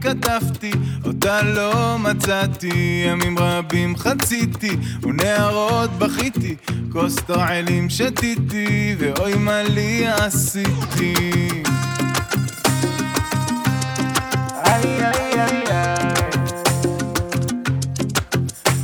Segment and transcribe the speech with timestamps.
[0.00, 0.70] כתבתי,
[1.04, 6.56] אותה לא מצאתי, ימים רבים חציתי, ונערות בכיתי,
[6.92, 11.14] כוס תועלים שתיתי, ואוי מה לי עשיתי.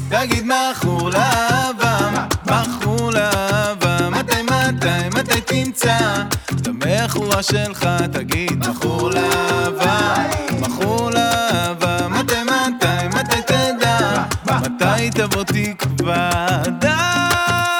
[0.08, 6.22] תגיד מכור לאהבה, מכור לאהבה, מתי מתי מתי תמצא?
[6.86, 10.14] בחורה שלך תגיד מכור לאהבה,
[10.60, 17.73] מכור לאהבה, מתי מתי מתי תדע, מתי תבוא תקווה, די!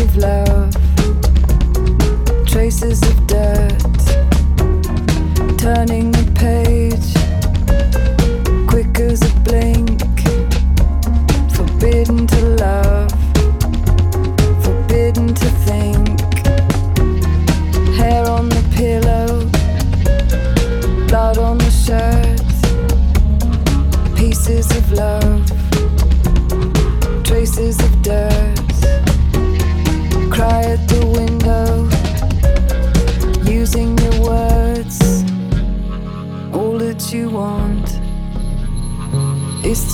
[0.00, 0.72] Of love,
[2.46, 3.82] traces of dirt,
[5.58, 6.15] turning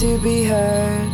[0.03, 1.12] to be heard.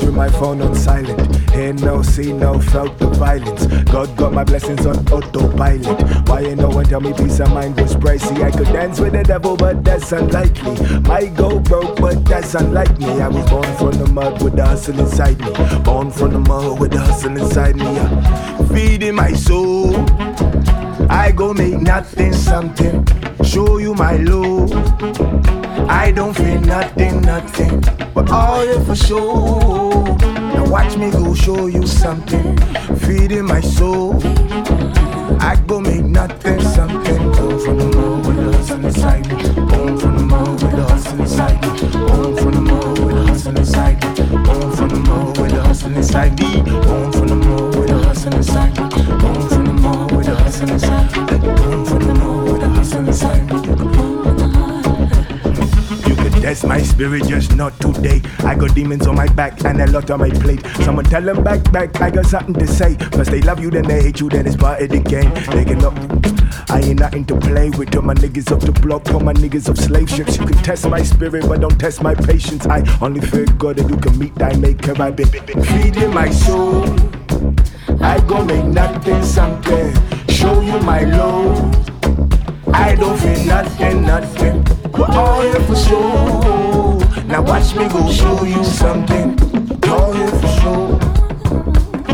[0.00, 1.50] Mileage with my phone on silent.
[1.50, 3.66] Hear no, see no, felt the violence.
[3.90, 6.28] God got my blessings on autopilot.
[6.28, 8.42] Why ain't no one tell me peace of mind was pricey?
[8.42, 11.00] I could dance with the devil, but that's unlikely.
[11.00, 13.20] Might go broke, but that's unlike me.
[13.20, 15.52] I was born from the mud with the hustle inside me.
[15.82, 17.86] Born from the mud with the hustle inside me.
[17.86, 19.94] I'm feeding my soul.
[21.10, 23.06] I go make nothing something.
[23.44, 24.72] Show you my love.
[25.88, 27.99] I don't feel nothing, nothing.
[28.32, 30.04] All you for sure.
[30.54, 32.56] Now watch me go show you something.
[32.98, 34.22] Feeding my soul.
[35.40, 37.32] I go make nothing something.
[37.32, 39.34] Born from the mud with the hustle inside me.
[39.66, 41.68] Born from the mud with the hustle inside me.
[42.06, 44.06] Born from the mud with the hustle inside me.
[44.44, 46.62] Born from the mud with the hustle inside me.
[46.62, 48.84] Born from the mud with the hustle inside me.
[49.18, 51.24] Born from the mud with hustle inside me.
[51.26, 53.56] Born from the mud with the hustle inside me.
[56.08, 57.69] You could test my spirit, just not
[58.02, 58.22] today.
[58.40, 60.64] I got demons on my back and a lot on my plate.
[60.84, 62.94] Someone tell them back, back, I got something to say.
[63.12, 65.32] First they love you, then they hate you, then it's part of the game.
[65.54, 65.94] They can up.
[66.70, 67.94] I ain't nothing to play with.
[67.96, 70.38] All my niggas off the block, all my niggas off slave ships.
[70.38, 72.66] You can test my spirit, but don't test my patience.
[72.66, 75.00] I only fear God that you can meet thy maker.
[75.02, 76.84] I've been, been, been feeding my soul.
[78.00, 79.92] I gon' make nothing something.
[80.28, 81.58] Show you my love.
[82.72, 84.64] I don't feel nothing, nothing.
[84.92, 86.59] We're all here for show.
[87.30, 89.38] Now watch me go show you something.
[89.88, 90.98] All here for show.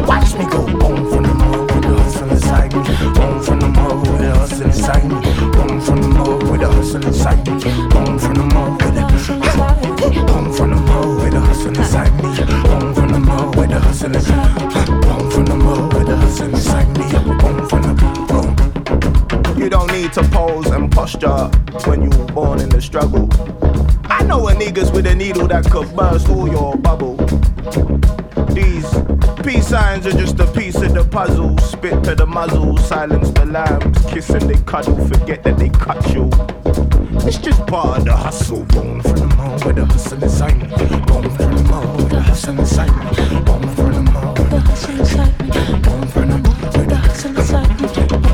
[0.05, 2.81] Watch me go on from the mud with the hustle inside me.
[3.25, 5.15] On from the mud with the hustle inside me.
[5.17, 7.53] On from the mud with the hustle inside me.
[7.97, 9.01] On from the mud with the
[10.37, 12.29] On from the mud with the hustle inside me.
[12.69, 15.09] On from the mud with the hustle inside me.
[15.09, 17.05] On from the mud with the hustle inside me.
[17.43, 17.95] On from the
[18.37, 19.59] on.
[19.59, 21.49] You don't need to pose and posture
[21.87, 23.31] when you were born in the struggle.
[24.19, 27.17] I know a niggas with a needle that could burst all your bubble.
[28.55, 28.89] These
[29.45, 31.59] peace signs are just a piece of the puzzle.
[31.59, 36.03] Spit to the muzzle, silence the lambs, kiss and they cuddle, forget that they cut
[36.15, 36.31] you.
[37.29, 38.65] It's just part of the hustle.
[38.65, 40.69] Born from the mud with the hustle inside me.
[41.07, 43.41] Born from the mud with the hustle inside me.
[43.43, 45.51] Born from the mud with the hustle inside me.
[45.83, 48.26] Born from the mud with the hustle inside me.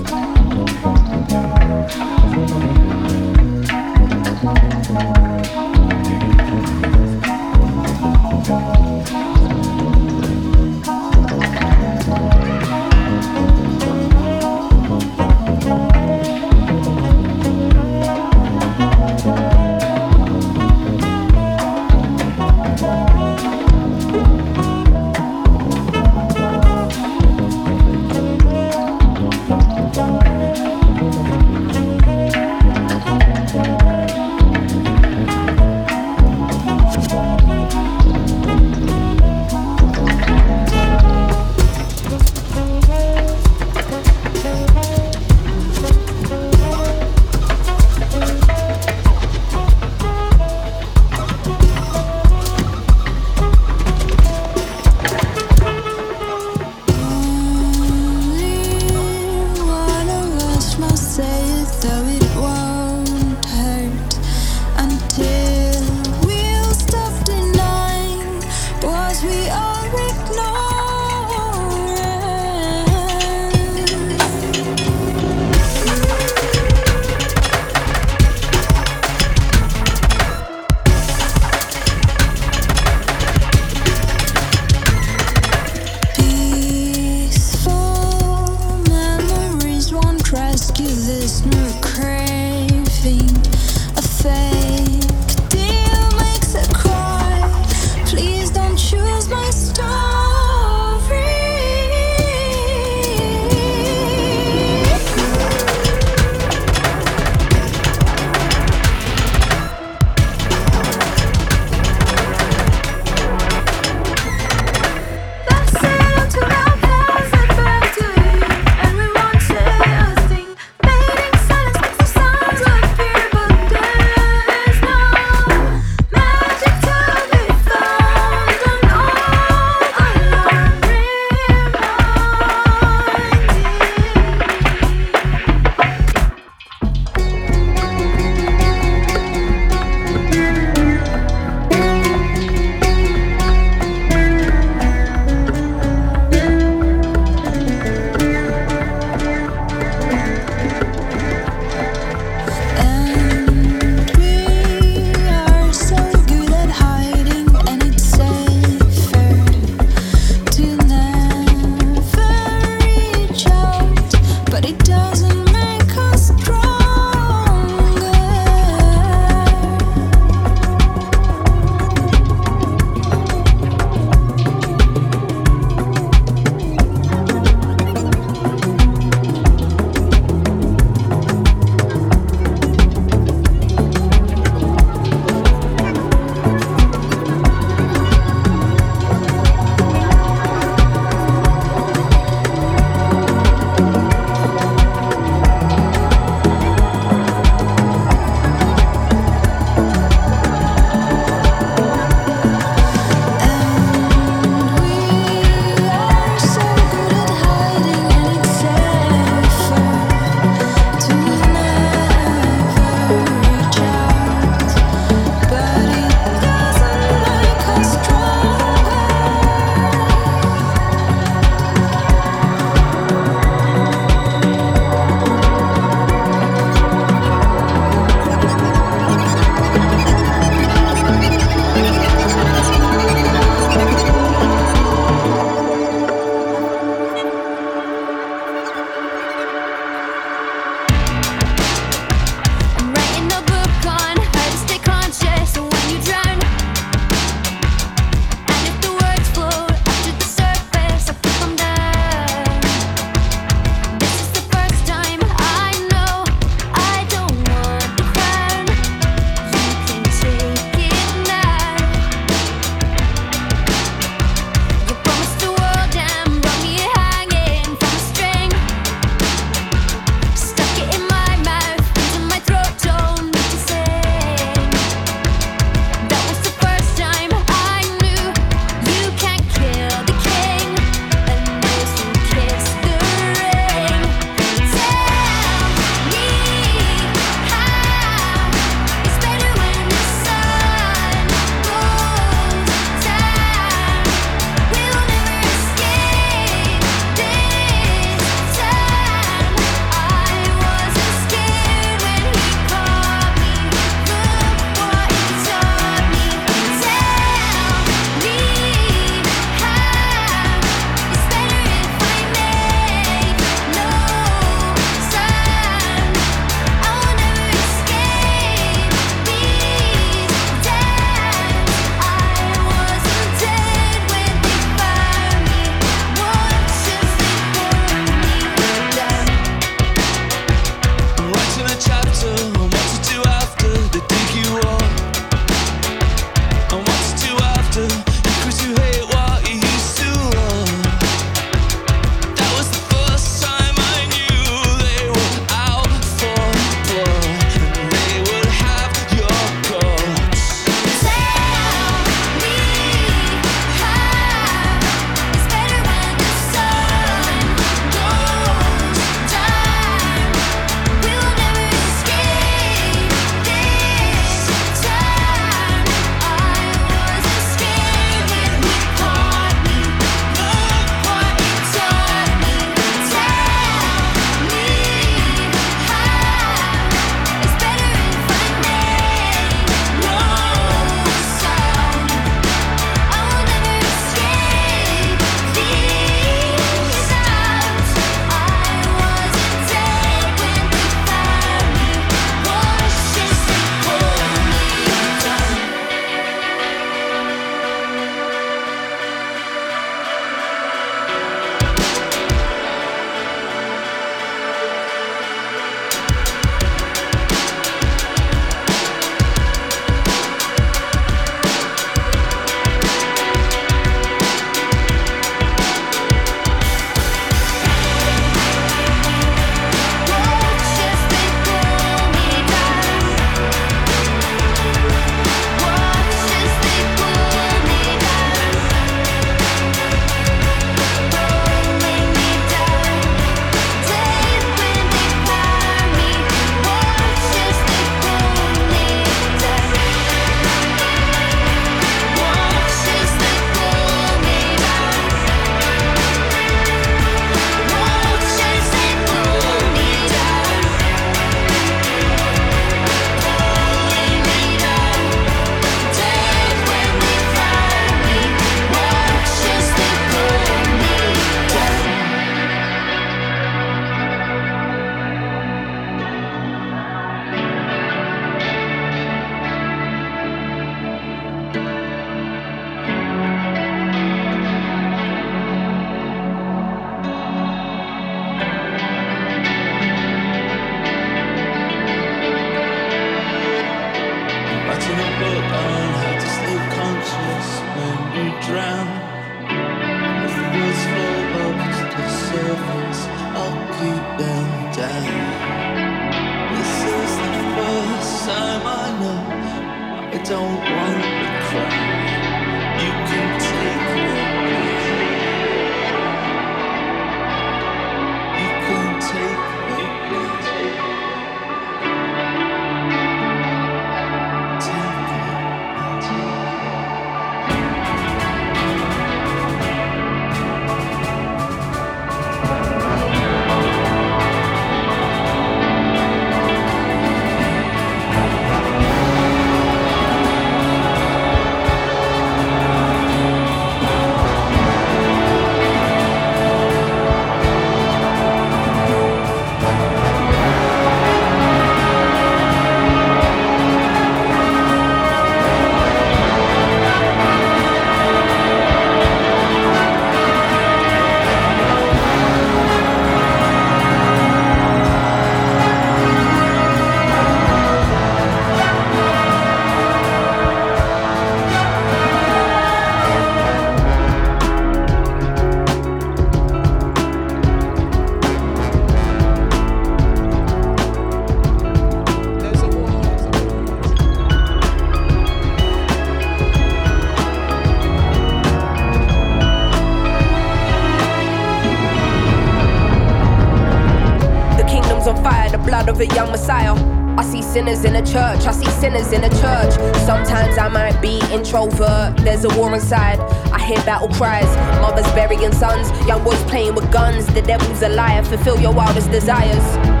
[587.81, 589.73] Sinners in a church, I see sinners in a church.
[590.05, 593.19] Sometimes I might be introvert, there's a war inside.
[593.51, 597.25] I hear battle cries, mothers burying sons, young boys playing with guns.
[597.27, 600.00] The devil's a liar, fulfill your wildest desires.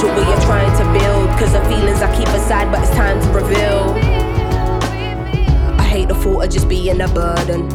[0.00, 3.20] Sabotage what you're trying to build, cause the feelings I keep aside, but it's time
[3.20, 3.94] to reveal.
[5.78, 7.68] I hate the thought of just being a burden.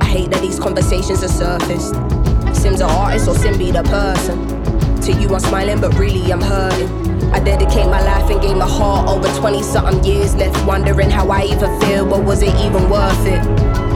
[0.00, 1.94] I hate that these conversations are surfaced.
[2.54, 4.38] Sim's an artist or Sim be the person.
[5.02, 6.88] To you, I'm smiling, but really I'm hurting.
[7.32, 11.28] I dedicate my life and gave my heart over 20 something years left, wondering how
[11.30, 13.40] I even feel, but was it even worth it?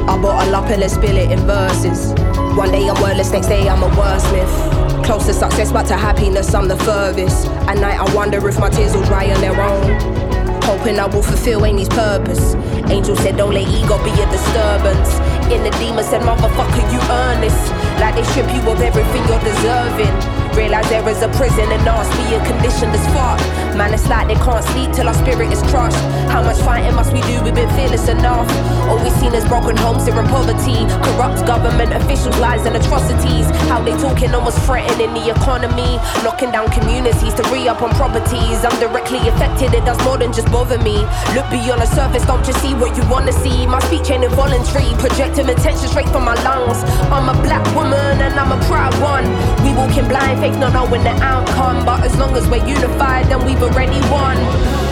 [0.08, 2.12] I bottle up and then spill it in verses.
[2.56, 4.81] One day I'm wordless, next day I'm a wordsmith.
[5.04, 7.48] Close to success, but to happiness, I'm the furthest.
[7.68, 10.62] At night, I wonder if my tears will dry on their own.
[10.62, 12.54] Hoping I will fulfill Amy's purpose.
[12.88, 15.10] Angel said, Don't let ego be a disturbance.
[15.50, 17.70] In the demon said, Motherfucker, you earn this.
[18.00, 20.41] Like they strip you of everything you're deserving.
[20.56, 23.40] Realize there is a prison and ours being conditioned as fuck.
[23.76, 25.96] Man, it's like they can't sleep till our spirit is crushed.
[26.28, 27.42] How much fighting must we do?
[27.42, 28.48] We've been fearless enough.
[28.88, 30.84] All we've seen is broken homes here in poverty.
[31.08, 33.48] Corrupt government officials, lies and atrocities.
[33.72, 35.96] How they talking almost threatening the economy.
[36.22, 38.60] Knocking down communities to re up on properties.
[38.64, 41.00] I'm directly affected, it does more than just bother me.
[41.32, 43.66] Look beyond the surface, don't just see what you wanna see.
[43.66, 46.84] My speech ain't involuntary, projecting attention straight from my lungs.
[47.08, 49.24] I'm a black woman and I'm a proud one.
[49.64, 51.84] We walking blind, faith not knowing the outcome.
[51.86, 54.91] But as long as we're unified, then we've already won.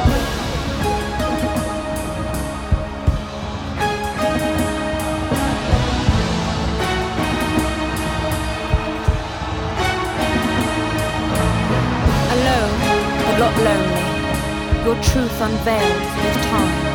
[13.41, 14.85] not lonely.
[14.85, 16.85] Your truth unveiled with time.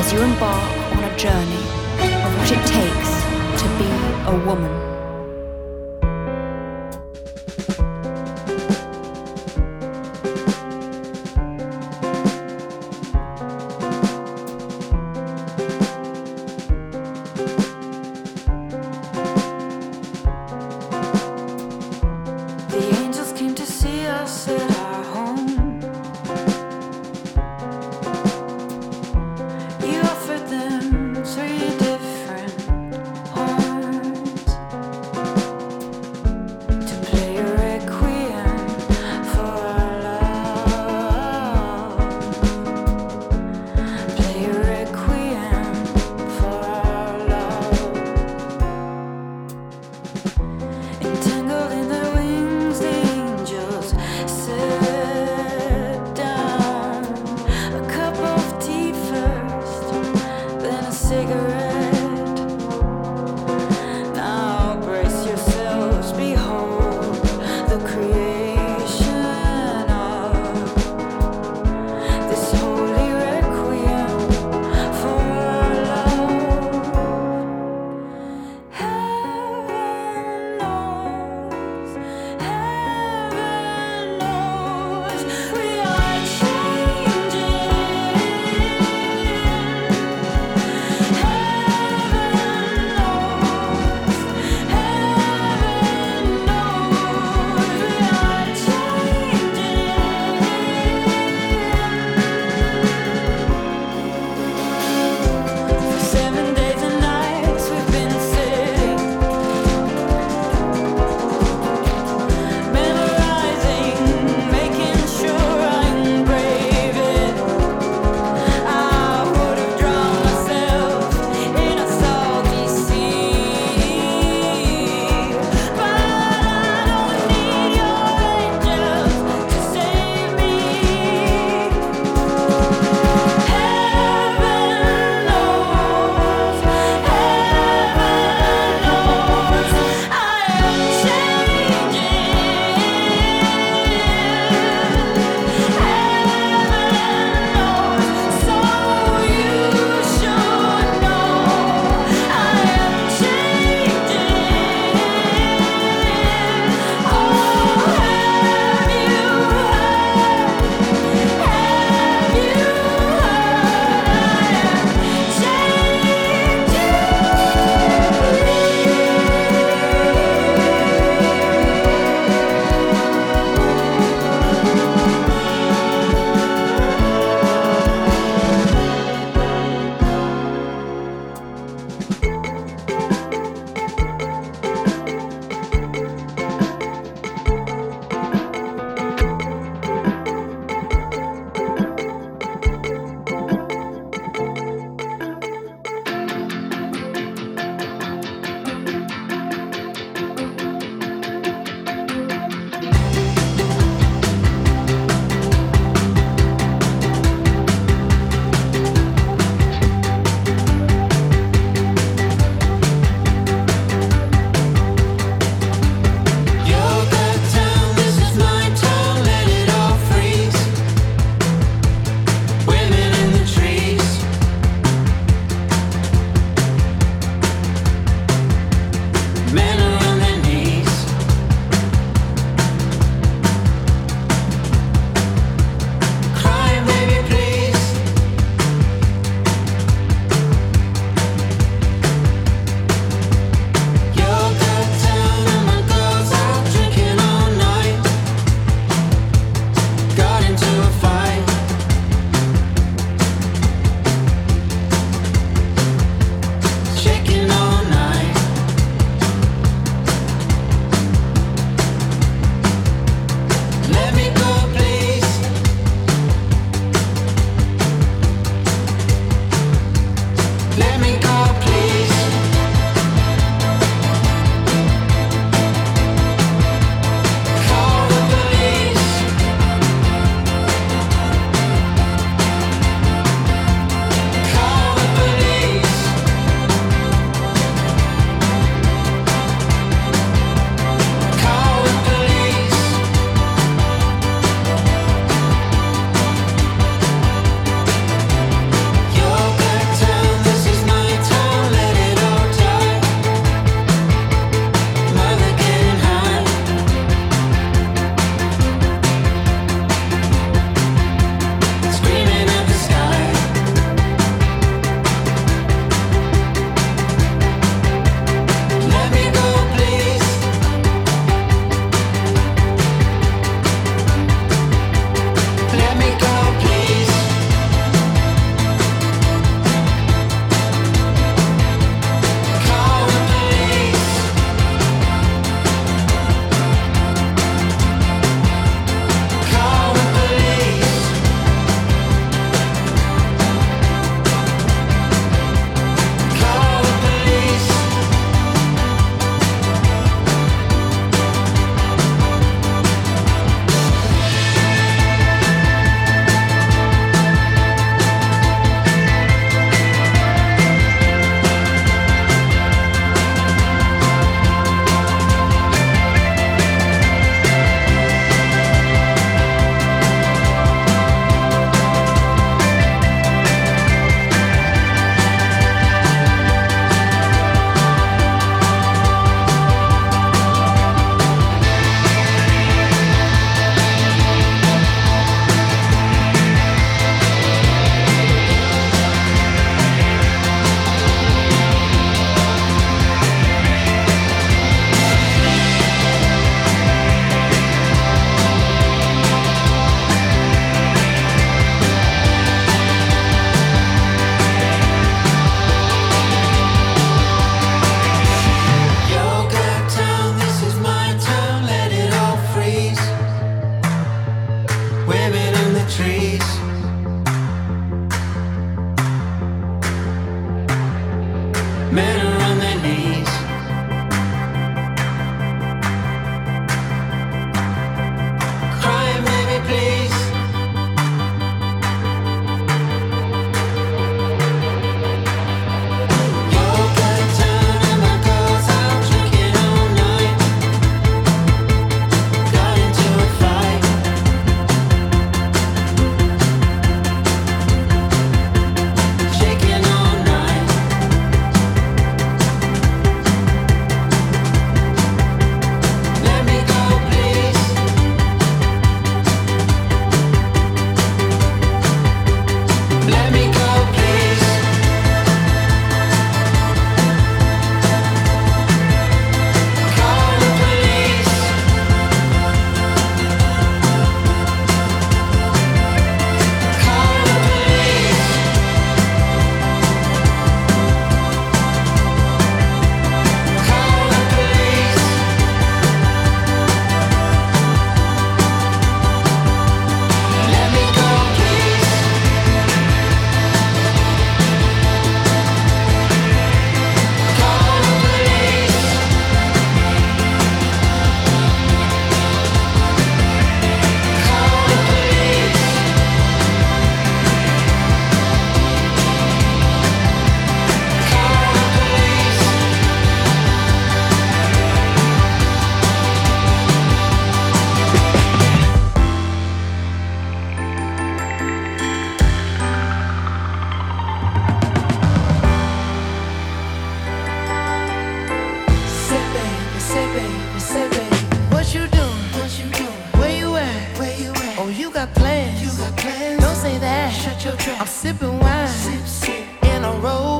[0.00, 1.64] As you embark on a journey
[2.24, 3.12] of what it takes
[3.62, 3.88] to be
[4.26, 4.91] a woman.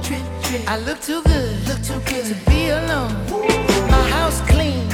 [0.04, 3.14] I look too good, look too good to be alone.
[3.88, 4.88] My house clean,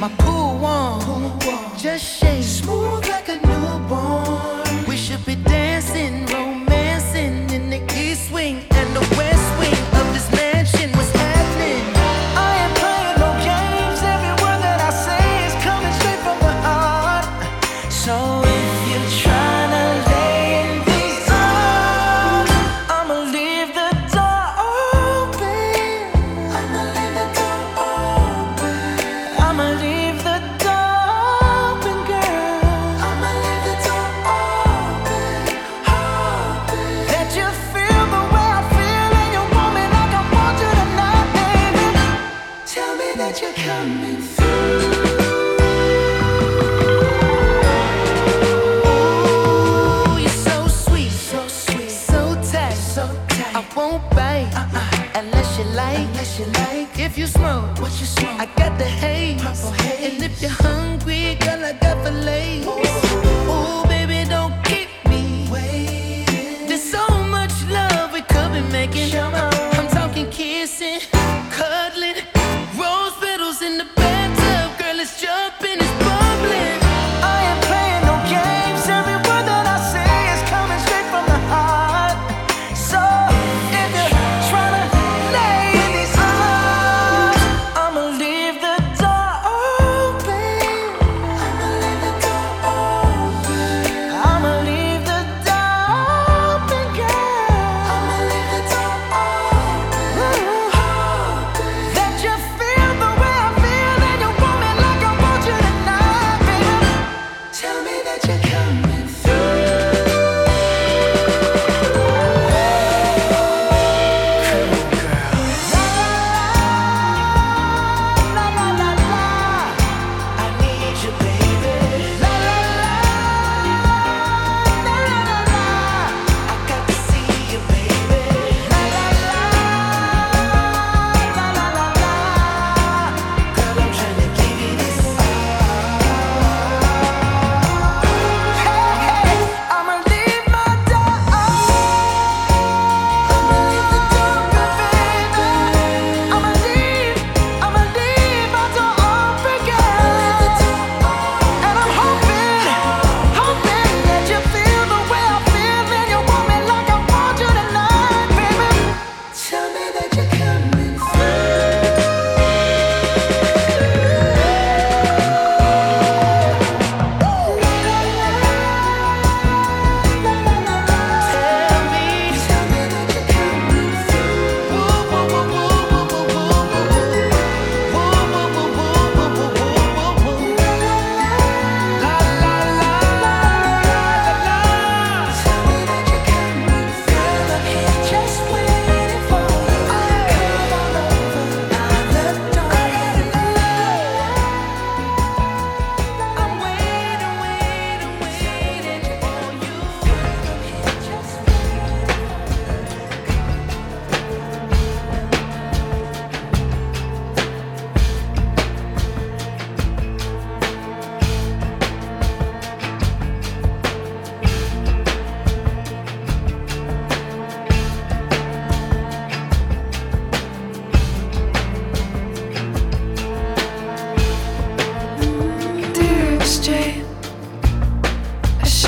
[0.00, 1.38] my pool warm.
[1.78, 4.84] just shake smooth like a newborn.
[4.86, 8.69] We should be dancing, romancing in the east wing.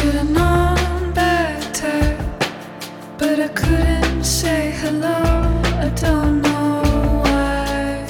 [0.03, 2.19] Should've known better,
[3.19, 5.23] but I couldn't say hello.
[5.79, 6.83] I don't know
[7.23, 8.05] why.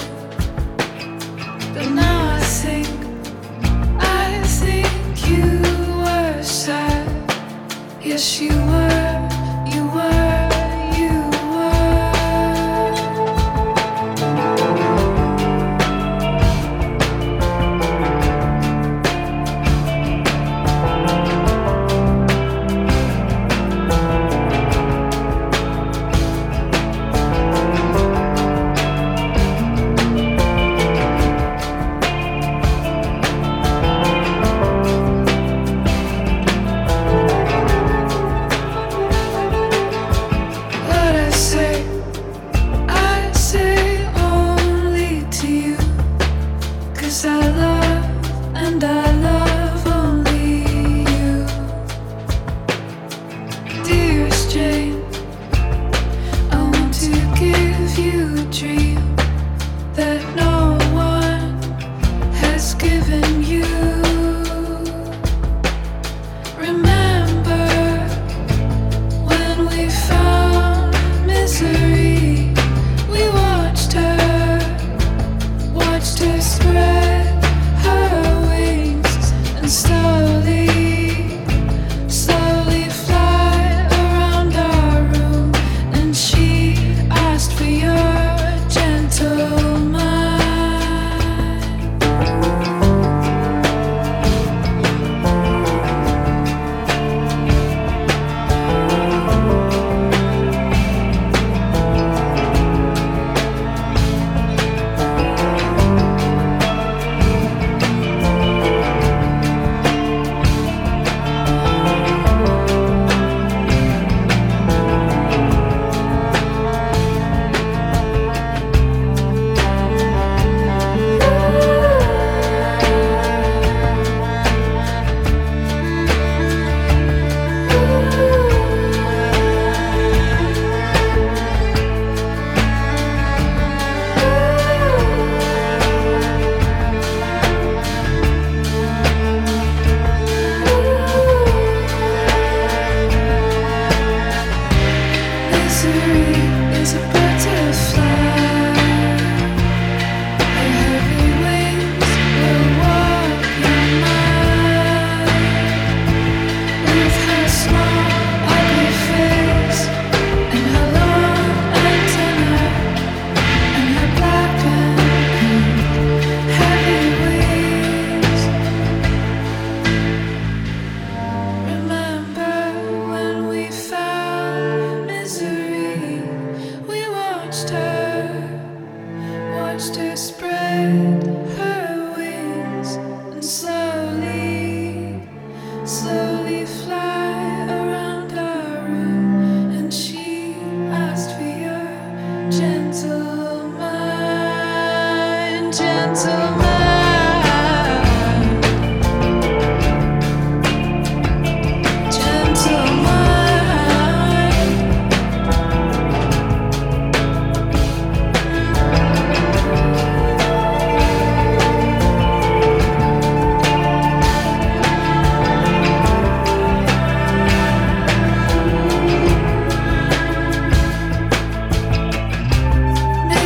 [1.75, 2.87] But now I think,
[3.99, 5.61] I think you
[6.01, 7.07] were sad.
[8.01, 8.62] Yes, you.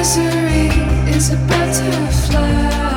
[0.07, 0.69] misery
[1.09, 2.96] is a butterfly.